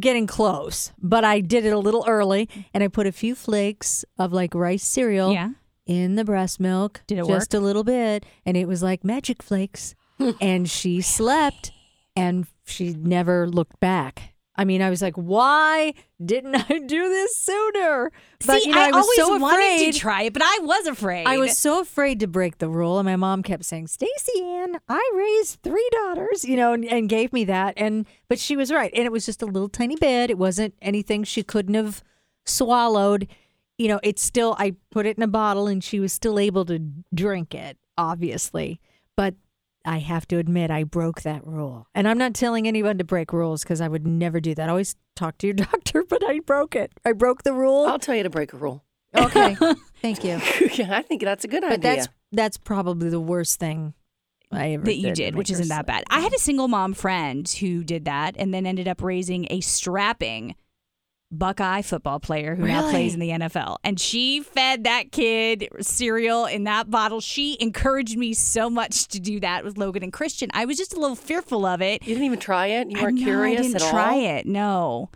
[0.00, 4.04] getting close, but I did it a little early and I put a few flakes
[4.18, 5.50] of like rice cereal Yeah.
[5.84, 7.02] in the breast milk.
[7.06, 9.94] Did it just a little bit, and it was like magic flakes.
[10.40, 11.72] and she slept,
[12.16, 14.32] and she never looked back.
[14.56, 15.92] I mean, I was like, why
[16.24, 18.10] didn't I do this sooner?
[18.46, 19.92] But See, you know, I, I, was always so wanted afraid.
[19.92, 21.26] to try it, but I was afraid.
[21.26, 24.78] I was so afraid to break the rule, and my mom kept saying, "Stacy Ann,
[24.88, 27.74] I raised three daughters," you know, and, and gave me that.
[27.76, 30.30] And but she was right, and it was just a little tiny bit.
[30.30, 32.02] It wasn't anything she couldn't have
[32.44, 33.28] swallowed.
[33.78, 34.56] You know, it's still.
[34.58, 36.78] I put it in a bottle, and she was still able to
[37.14, 38.80] drink it, obviously.
[39.16, 39.34] But
[39.86, 43.32] I have to admit, I broke that rule, and I'm not telling anyone to break
[43.32, 44.68] rules because I would never do that.
[44.68, 46.92] I Always talk to your doctor, but I broke it.
[47.04, 47.86] I broke the rule.
[47.86, 48.82] I'll tell you to break a rule.
[49.16, 49.56] Okay,
[50.02, 50.40] thank you.
[50.74, 51.94] yeah, I think that's a good But idea.
[51.96, 53.94] that's that's probably the worst thing
[54.50, 56.04] I ever that you did, which isn't that bad.
[56.10, 59.60] I had a single mom friend who did that and then ended up raising a
[59.60, 60.54] strapping
[61.32, 63.78] Buckeye football player who now plays in the NFL.
[63.82, 67.20] And she fed that kid cereal in that bottle.
[67.20, 70.50] She encouraged me so much to do that with Logan and Christian.
[70.54, 72.02] I was just a little fearful of it.
[72.02, 72.90] you didn't even try it.
[72.90, 74.36] You weren't know, curious I didn't at try all.
[74.38, 74.46] it.
[74.46, 75.10] No.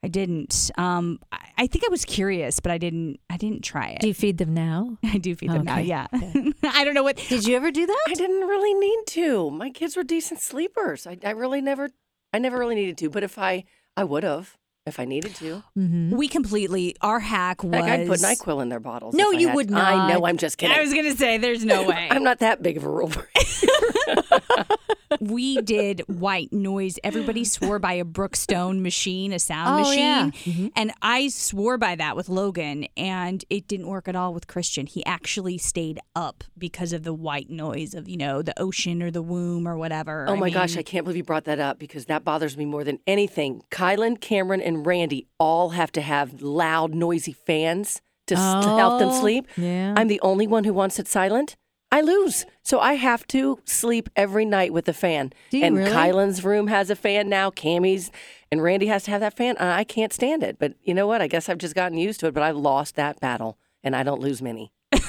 [0.00, 0.70] I didn't.
[0.78, 3.18] Um, I, I think I was curious, but I didn't.
[3.28, 4.00] I didn't try it.
[4.00, 4.96] Do you feed them now?
[5.04, 5.78] I do feed them now.
[5.78, 6.06] Okay, Yeah.
[6.62, 7.16] I don't know what.
[7.16, 8.04] Did you ever do that?
[8.06, 9.50] I didn't really need to.
[9.50, 11.04] My kids were decent sleepers.
[11.04, 11.90] I, I really never,
[12.32, 13.10] I never really needed to.
[13.10, 13.64] But if I,
[13.96, 14.56] I would have
[14.88, 15.62] if I needed to.
[15.76, 16.16] Mm-hmm.
[16.16, 16.96] We completely.
[17.00, 17.74] Our hack was.
[17.74, 19.14] Heck, I'd put Nyquil in their bottles.
[19.14, 19.74] No, you would to.
[19.76, 20.26] I know.
[20.26, 20.76] I'm just kidding.
[20.76, 22.08] I was gonna say, there's no way.
[22.10, 23.28] I'm not that big of a rule breaker.
[25.20, 26.98] we did white noise.
[27.02, 29.98] Everybody swore by a Brookstone machine, a sound Oh, machine.
[30.00, 30.30] yeah.
[30.30, 30.72] Mhm.
[30.76, 34.86] And I swore by that with Logan, and it didn't work at all with Christian.
[34.86, 39.10] He actually stayed up because of the white noise of, you know, the ocean or
[39.10, 40.26] the womb or whatever.
[40.28, 42.64] Oh I my gosh, I can't believe you brought that up because that bothers me
[42.64, 43.62] more than anything.
[43.70, 49.08] Kylan, Cameron, and Randy all have to have loud, noisy fans to, to help them
[49.10, 49.46] Oh, sleep.
[49.56, 49.94] yeah.
[49.96, 51.56] I'm the only one who wants it silent.
[51.90, 52.44] I lose.
[52.62, 55.32] So I have to sleep every night with a fan.
[55.54, 55.90] And really?
[55.90, 57.48] Kylan's room has a fan now.
[57.50, 58.10] Cammy's
[58.52, 59.56] and Randy has to have that fan.
[59.58, 60.58] I I can't stand it.
[60.58, 61.22] But you know what?
[61.22, 62.34] I guess I've just gotten used to it.
[62.34, 64.70] But I've lost that battle and I don't lose many.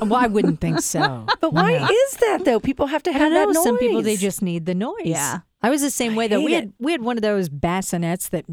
[0.00, 1.24] well, I wouldn't think so.
[1.40, 1.84] But why No.
[1.88, 2.58] is that though?
[2.58, 3.46] People have to have don't know.
[3.46, 3.62] that noise.
[3.64, 4.96] Some people they just need the noise.
[5.04, 5.40] Yeah.
[5.62, 6.40] I was the same I way though.
[6.42, 8.44] We hate had we had one of those bassinets that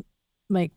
[0.49, 0.71] like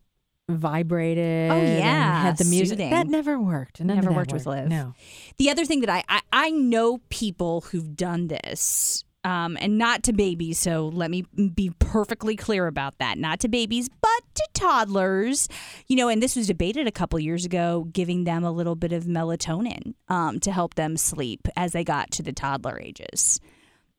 [0.48, 1.50] vibrated.
[1.50, 2.78] Oh, and yeah, had the music.
[2.78, 2.90] soothing.
[2.90, 3.80] That never worked.
[3.80, 4.68] None Never that worked with Liv.
[4.68, 4.94] No.
[5.38, 10.02] The other thing that I, I I know people who've done this, um, and not
[10.04, 10.58] to babies.
[10.58, 13.18] So let me be perfectly clear about that.
[13.18, 15.48] Not to babies, but to toddlers.
[15.86, 18.92] You know, and this was debated a couple years ago, giving them a little bit
[18.92, 23.38] of melatonin um, to help them sleep as they got to the toddler ages.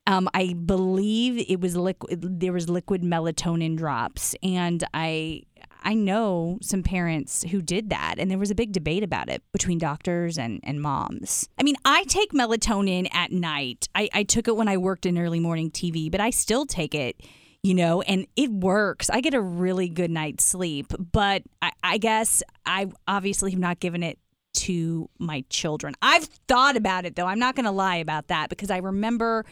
[0.08, 2.40] Um, I believe it was liquid.
[2.40, 5.44] There was liquid melatonin drops, and I
[5.82, 9.42] I know some parents who did that, and there was a big debate about it
[9.52, 11.50] between doctors and and moms.
[11.60, 13.88] I mean, I take melatonin at night.
[13.96, 16.94] I, I took it when I worked in early morning TV, but I still take
[16.94, 17.22] it.
[17.62, 19.10] You know, and it works.
[19.10, 23.82] I get a really good night's sleep, but I, I guess I obviously have not
[23.82, 24.18] given it
[24.54, 25.94] to my children.
[26.02, 27.26] I've thought about it though.
[27.26, 29.46] I'm not going to lie about that because I remember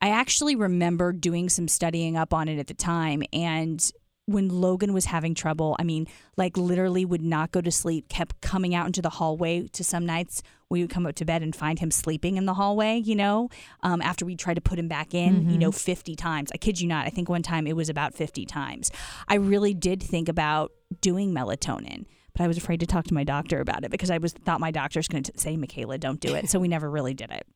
[0.00, 3.22] I actually remember doing some studying up on it at the time.
[3.32, 3.90] And
[4.28, 8.42] when Logan was having trouble, I mean, like literally would not go to sleep, kept
[8.42, 10.42] coming out into the hallway to some nights.
[10.68, 13.48] We would come up to bed and find him sleeping in the hallway, you know,
[13.82, 16.50] um, after we tried to put him back in, you know, 50 times.
[16.52, 17.06] I kid you not.
[17.06, 18.90] I think one time it was about 50 times.
[19.28, 22.04] I really did think about doing melatonin.
[22.34, 24.60] But I was afraid to talk to my doctor about it because I was thought
[24.60, 27.46] my doctor's going to say, "Michaela, don't do it." So we never really did it.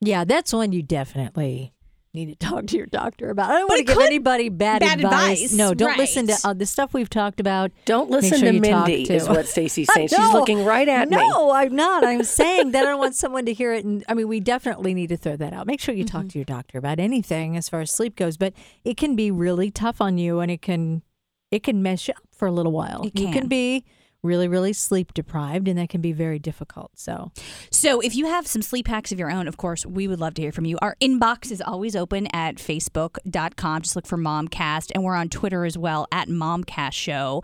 [0.00, 1.72] Yeah, that's one you definitely
[2.14, 3.50] need to talk to your doctor about.
[3.50, 6.44] I don't But want to give anybody bad, bad advice, No, don't listen to right.
[6.44, 7.70] uh, the stuff we've talked about.
[7.84, 10.08] Don't listen sure to Mindy, to- is what Stacy's saying.
[10.08, 11.16] She's looking right at me.
[11.16, 12.04] No, I'm not.
[12.04, 13.84] I'm saying that I don't want someone to hear it.
[13.84, 15.66] And I mean, we definitely need to throw that out.
[15.66, 16.18] Make sure you Mm-hmm.
[16.18, 18.36] talk to your doctor about anything as far as sleep goes.
[18.36, 18.52] But
[18.84, 21.02] it can be really tough on you, and it can
[21.50, 23.02] it can mess you up for a little while.
[23.06, 23.32] It You can.
[23.34, 23.84] can be
[24.22, 26.92] really, really sleep deprived, and that can be very difficult.
[26.94, 27.32] So
[27.70, 30.34] So, if you have some sleep hacks of your own, of course, we would love
[30.34, 30.78] to hear from you.
[30.80, 33.82] Our inbox is always open at facebook.com.
[33.82, 34.90] Just look for Momcast.
[34.94, 37.42] And we're on Twitter as well at Momcast Show.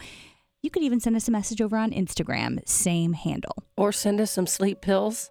[0.62, 3.62] You could even send us a message over on Instagram, same handle.
[3.76, 5.30] Or send us some sleep pills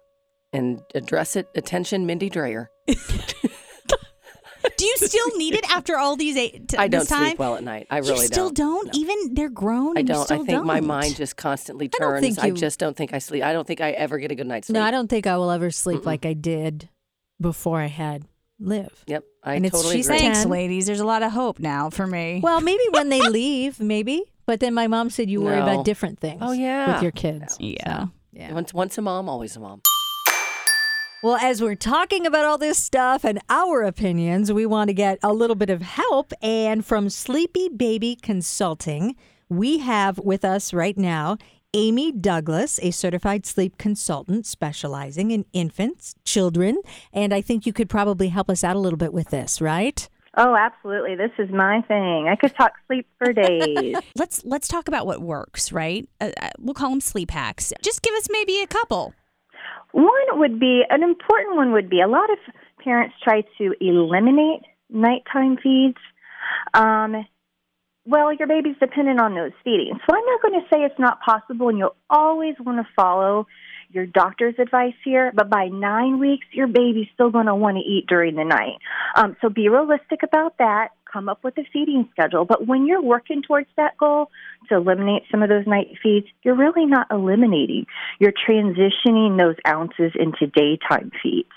[0.52, 1.48] and address it.
[1.54, 2.70] Attention, Mindy Dreyer.
[4.78, 6.68] Do you still need it after all these eight?
[6.68, 7.26] T- I don't this time?
[7.26, 7.86] sleep well at night.
[7.90, 8.84] I you really still don't.
[8.86, 8.96] don't.
[8.96, 9.98] Even they're grown.
[9.98, 10.20] I don't.
[10.20, 10.86] I still think my don't.
[10.86, 12.20] mind just constantly I don't turns.
[12.22, 13.42] think I you- just don't think I sleep.
[13.44, 14.74] I don't think I ever get a good night's sleep.
[14.74, 16.88] no, I don't think I will ever sleep like I did
[17.40, 18.24] before I had
[18.60, 19.04] Liv.
[19.06, 20.18] Yep, I And it's- totally she's agree.
[20.18, 20.48] Thanks, 10.
[20.50, 20.86] ladies.
[20.86, 22.40] There's a lot of hope now for me.
[22.42, 24.24] Well, maybe when they leave, maybe.
[24.46, 25.62] But then my mom said you worry No.
[25.64, 26.38] about different things.
[26.42, 26.94] Oh, yeah.
[26.94, 27.56] with your kids.
[27.60, 28.04] Yeah.
[28.04, 28.52] So, yeah.
[28.52, 29.82] Once, once a mom, always a mom.
[31.20, 35.18] Well, as we're talking about all this stuff and our opinions, we want to get
[35.20, 36.32] a little bit of help.
[36.40, 39.16] And from Sleepy Baby Consulting,
[39.48, 41.36] we have with us right now
[41.74, 46.78] Amy Douglas, a certified sleep consultant specializing in infants, children.
[47.12, 50.08] And I think you could probably help us out a little bit with this, right?
[50.36, 51.16] Oh, absolutely.
[51.16, 52.28] This is my thing.
[52.28, 53.96] I could talk sleep for days.
[54.14, 56.08] let's let's talk about what works, right?
[56.20, 57.72] Uh, uh, we'll call them sleep hacks.
[57.82, 59.14] Just give us maybe a couple.
[59.92, 62.38] One would be an important one would be a lot of
[62.82, 65.98] parents try to eliminate nighttime feeds.
[66.74, 67.26] Um,
[68.06, 69.98] well, your baby's dependent on those feedings.
[70.08, 73.46] So I'm not going to say it's not possible, and you'll always want to follow
[73.90, 75.30] your doctor's advice here.
[75.34, 78.78] But by nine weeks, your baby's still going to want to eat during the night.
[79.14, 80.88] Um, so be realistic about that.
[81.12, 82.44] Come up with a feeding schedule.
[82.44, 84.30] But when you're working towards that goal
[84.68, 87.86] to eliminate some of those night feeds, you're really not eliminating.
[88.18, 91.48] You're transitioning those ounces into daytime feeds.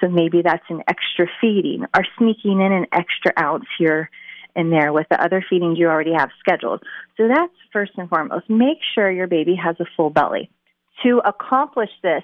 [0.00, 4.08] So maybe that's an extra feeding or sneaking in an extra ounce here
[4.54, 6.82] in there with the other feedings you already have scheduled.
[7.16, 8.48] So that's first and foremost.
[8.48, 10.50] Make sure your baby has a full belly.
[11.04, 12.22] To accomplish this,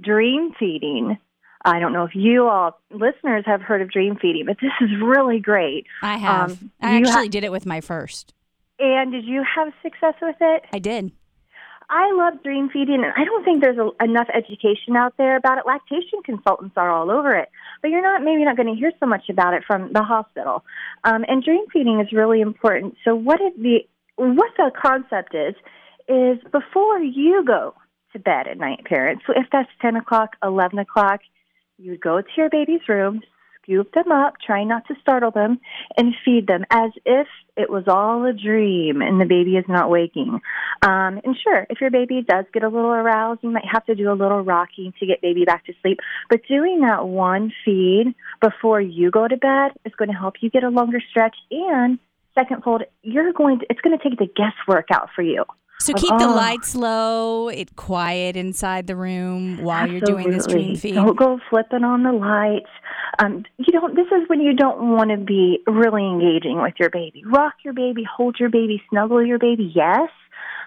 [0.00, 1.18] dream feeding.
[1.66, 4.90] I don't know if you all listeners have heard of dream feeding, but this is
[5.02, 5.86] really great.
[6.00, 6.52] I have.
[6.52, 8.32] Um, I actually ha- did it with my first.
[8.78, 10.64] And did you have success with it?
[10.72, 11.10] I did.
[11.88, 15.58] I love dream feeding, and I don't think there's a, enough education out there about
[15.58, 15.66] it.
[15.66, 17.48] Lactation consultants are all over it,
[17.82, 20.64] but you're not maybe not going to hear so much about it from the hospital.
[21.04, 22.96] Um, and dream feeding is really important.
[23.04, 23.80] So what the
[24.16, 25.54] what the concept is
[26.08, 27.74] is before you go
[28.12, 29.24] to bed at night, parents.
[29.26, 31.20] So if that's ten o'clock, eleven o'clock,
[31.78, 33.20] you go to your baby's room,
[33.62, 35.60] scoop them up, try not to startle them,
[35.96, 39.90] and feed them as if it was all a dream and the baby is not
[39.90, 40.40] waking.
[40.82, 43.94] Um, and sure, if your baby does get a little aroused, you might have to
[43.94, 45.98] do a little rocking to get baby back to sleep.
[46.30, 50.50] But doing that one feed before you go to bed is going to help you
[50.50, 51.36] get a longer stretch.
[51.50, 51.98] And
[52.34, 55.44] second fold, you're going to, it's going to take the guesswork out for you.
[55.86, 56.34] So keep the oh.
[56.34, 60.76] lights low, it quiet inside the room while you're doing this dream Absolutely.
[60.80, 60.94] feed.
[60.96, 62.70] Don't go flipping on the lights.
[63.20, 63.94] Um, you don't.
[63.94, 67.22] This is when you don't want to be really engaging with your baby.
[67.24, 69.70] Rock your baby, hold your baby, snuggle your baby.
[69.76, 70.08] Yes,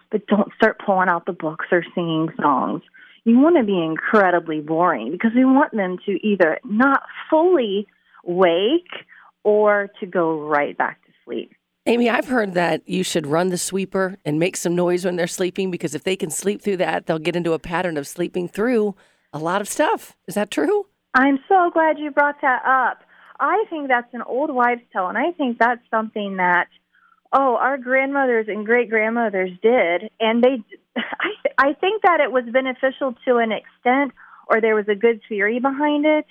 [0.10, 2.82] but don't start pulling out the books or singing songs.
[3.26, 7.88] You want to be incredibly boring because we want them to either not fully
[8.24, 9.04] wake
[9.44, 11.52] or to go right back to sleep.
[11.86, 15.28] Amy, I've heard that you should run the sweeper and make some noise when they're
[15.28, 18.48] sleeping because if they can sleep through that, they'll get into a pattern of sleeping
[18.48, 18.96] through
[19.34, 20.16] a lot of stuff.
[20.28, 20.88] Is that true?
[21.14, 23.04] I'm so glad you brought that up.
[23.40, 26.68] I think that's an old wives' tale, and I think that's something that,
[27.32, 30.64] oh, our grandmothers and great grandmothers did, and they.
[30.98, 34.14] I I think that it was beneficial to an extent,
[34.48, 36.26] or there was a good theory behind it.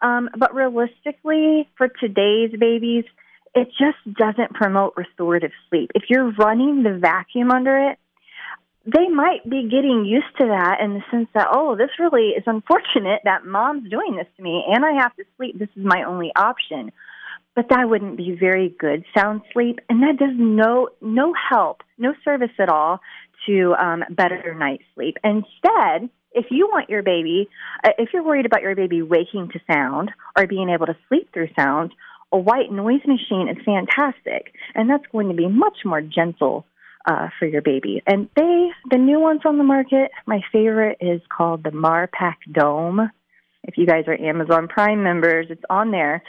[0.00, 3.04] Um, but realistically, for today's babies,
[3.54, 5.90] it just doesn't promote restorative sleep.
[5.94, 7.98] If you're running the vacuum under it,
[8.86, 12.44] they might be getting used to that in the sense that, oh, this really is
[12.46, 15.58] unfortunate that mom's doing this to me and I have to sleep.
[15.58, 16.92] This is my only option.
[17.56, 22.12] But that wouldn't be very good sound sleep, and that does no no help, no
[22.24, 22.98] service at all
[23.46, 25.18] to um, better night sleep.
[25.22, 27.48] Instead, if you want your baby,
[27.84, 31.32] uh, if you're worried about your baby waking to sound or being able to sleep
[31.32, 31.92] through sound,
[32.34, 36.66] a white noise machine is fantastic, and that's going to be much more gentle
[37.06, 38.02] uh, for your baby.
[38.08, 43.08] And they, the new ones on the market, my favorite is called the Marpac Dome.
[43.62, 46.24] If you guys are Amazon Prime members, it's on there.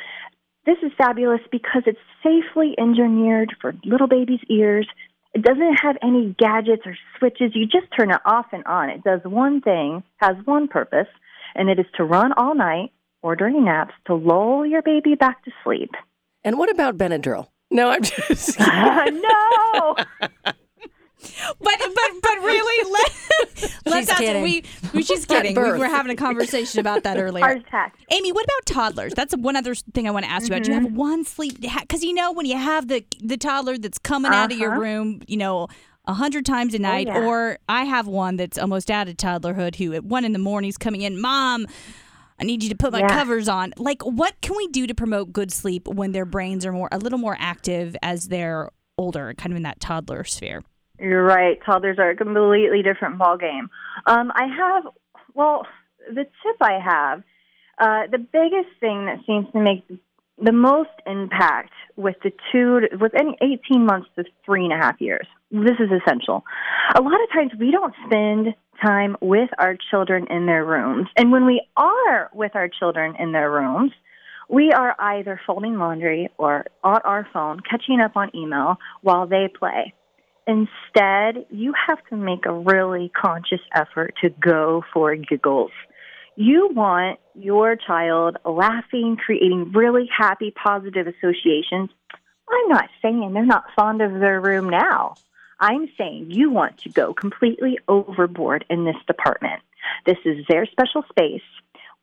[0.68, 4.88] this is fabulous because it's safely engineered for little babies' ears.
[5.34, 7.52] It doesn't have any gadgets or switches.
[7.56, 8.92] You just turn it off and on.
[8.92, 11.10] It does one thing, has one purpose,
[11.56, 12.92] and it is to run all night
[13.26, 15.90] or during naps to lull your baby back to sleep.
[16.44, 17.48] And what about Benadryl?
[17.72, 18.60] No, I'm just.
[18.60, 19.96] no!
[21.60, 23.12] But but but really, let,
[23.88, 24.44] let's She's ask kidding.
[24.44, 24.64] we
[24.94, 25.56] we she's kidding.
[25.56, 27.44] We were having a conversation about that earlier.
[27.44, 27.96] Heart attack.
[28.12, 29.14] Amy, what about toddlers?
[29.16, 30.66] That's one other thing I want to ask you about.
[30.66, 31.60] Do you have one sleep?
[31.62, 34.82] Because you know when you have the the toddler that's coming out of your Uh-huh.
[34.82, 35.68] room, you know.
[36.08, 37.26] A hundred times a night, yeah.
[37.26, 40.70] or I have one that's almost out of toddlerhood who at one in the morning
[40.70, 41.66] is coming in, Mom,
[42.40, 43.08] I need you to put my Yeah.
[43.08, 43.74] covers on.
[43.78, 46.98] Like, what can we do to promote good sleep when their brains are more a
[46.98, 50.64] little more active as they're older, kind of in that toddler sphere?
[51.00, 51.60] You're right.
[51.66, 53.68] Toddlers are a completely different ballgame.
[54.06, 54.84] Um, I have,
[55.34, 55.66] well,
[56.10, 57.24] the tip I have,
[57.80, 59.84] uh, the biggest thing that seems to make
[60.42, 65.00] the most impact with the two, with any 18 months to three and a half
[65.00, 65.28] years.
[65.52, 66.44] This is essential.
[66.96, 71.08] A lot of times we don't spend time with our children in their rooms.
[71.16, 73.92] And when we are with our children in their rooms,
[74.50, 79.48] we are either folding laundry or on our phone, catching up on email while they
[79.48, 79.94] play.
[80.48, 85.72] Instead, you have to make a really conscious effort to go for giggles.
[86.36, 91.90] You want your child laughing, creating really happy, positive associations.
[92.48, 95.16] I'm not saying they're not fond of their room now.
[95.60, 99.62] I'm saying you want to go completely overboard in this department.
[100.06, 101.42] This is their special space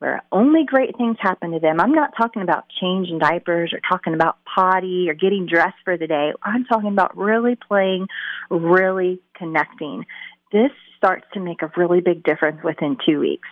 [0.02, 1.80] where only great things happen to them.
[1.80, 6.08] I'm not talking about changing diapers or talking about potty or getting dressed for the
[6.08, 6.32] day.
[6.42, 8.08] I'm talking about really playing,
[8.50, 10.04] really connecting.
[10.52, 13.48] This starts to make a really big difference within two weeks.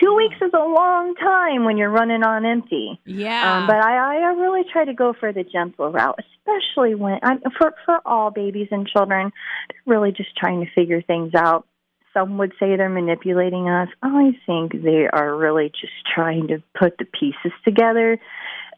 [0.00, 3.00] Two weeks is a long time when you're running on empty.
[3.04, 3.60] Yeah.
[3.60, 7.40] Um, but I, I really try to go for the gentle route, especially when I'm
[7.56, 9.32] for for all babies and children.
[9.68, 11.66] They're really just trying to figure things out.
[12.12, 13.88] Some would say they're manipulating us.
[14.02, 18.18] I think they are really just trying to put the pieces together,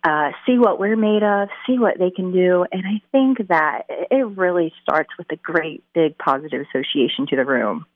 [0.04, 3.82] uh, see what we're made of, see what they can do, and I think that
[3.88, 7.86] it really starts with a great big positive association to the room.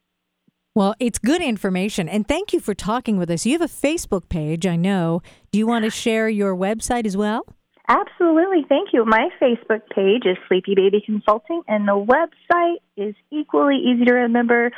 [0.74, 2.08] Well, it's good information.
[2.08, 3.46] And thank you for talking with us.
[3.46, 5.22] You have a Facebook page, I know.
[5.50, 7.46] Do you want to share your website as well?
[7.88, 8.66] Absolutely.
[8.68, 9.06] Thank you.
[9.06, 14.70] My Facebook page is Sleepy Baby Consulting, and the website is equally easy to remember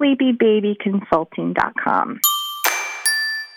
[0.00, 2.20] sleepybabyconsulting.com.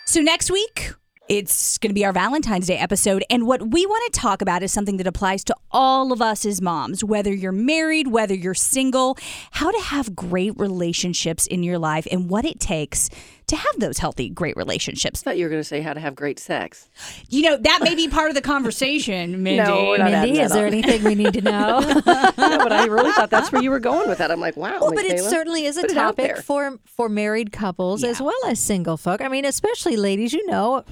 [0.06, 0.94] So next week,
[1.30, 3.24] it's going to be our Valentine's Day episode.
[3.30, 6.44] And what we want to talk about is something that applies to all of us
[6.44, 9.16] as moms, whether you're married, whether you're single,
[9.52, 13.10] how to have great relationships in your life and what it takes
[13.50, 15.22] to have those healthy, great relationships.
[15.22, 16.88] I thought you were going to say how to have great sex.
[17.28, 19.60] You know, that may be part of the conversation, Mindy.
[19.70, 20.72] No, Mindy, is there on.
[20.72, 21.80] anything we need to know?
[22.06, 24.30] no, but I really thought that's where you were going with that.
[24.30, 24.78] I'm like, wow.
[24.80, 28.96] Well, but it certainly is a topic for for married couples as well as single
[28.96, 29.20] folk.
[29.20, 30.84] I mean, especially ladies, you know,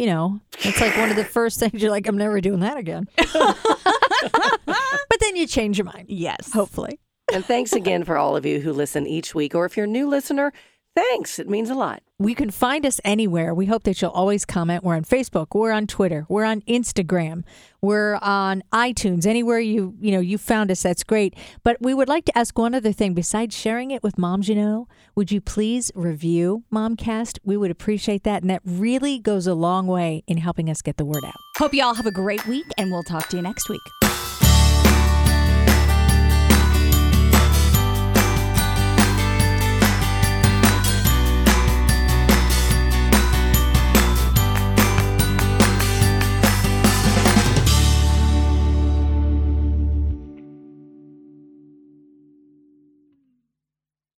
[0.00, 2.78] you know, it's like one of the first things you're like, I'm never doing that
[2.78, 3.06] again.
[3.16, 6.06] but then you change your mind.
[6.08, 6.50] Yes.
[6.54, 6.98] Hopefully.
[7.30, 9.54] And thanks again for all of you who listen each week.
[9.54, 10.54] Or if you're a new listener,
[10.94, 11.38] thanks.
[11.38, 12.02] It means a lot.
[12.18, 13.54] We can find us anywhere.
[13.54, 14.84] We hope that you'll always comment.
[14.84, 17.44] We're on Facebook, we're on Twitter, we're on Instagram,
[17.80, 19.24] we're on iTunes.
[19.24, 21.34] Anywhere you you know you found us, that's great.
[21.62, 23.14] But we would like to ask one other thing.
[23.14, 27.38] Besides sharing it with moms, you know, would you please review Momcast?
[27.42, 30.98] We would appreciate that, and that really goes a long way in helping us get
[30.98, 31.36] the word out.
[31.56, 33.99] Hope you all have a great week, and we'll talk to you next week.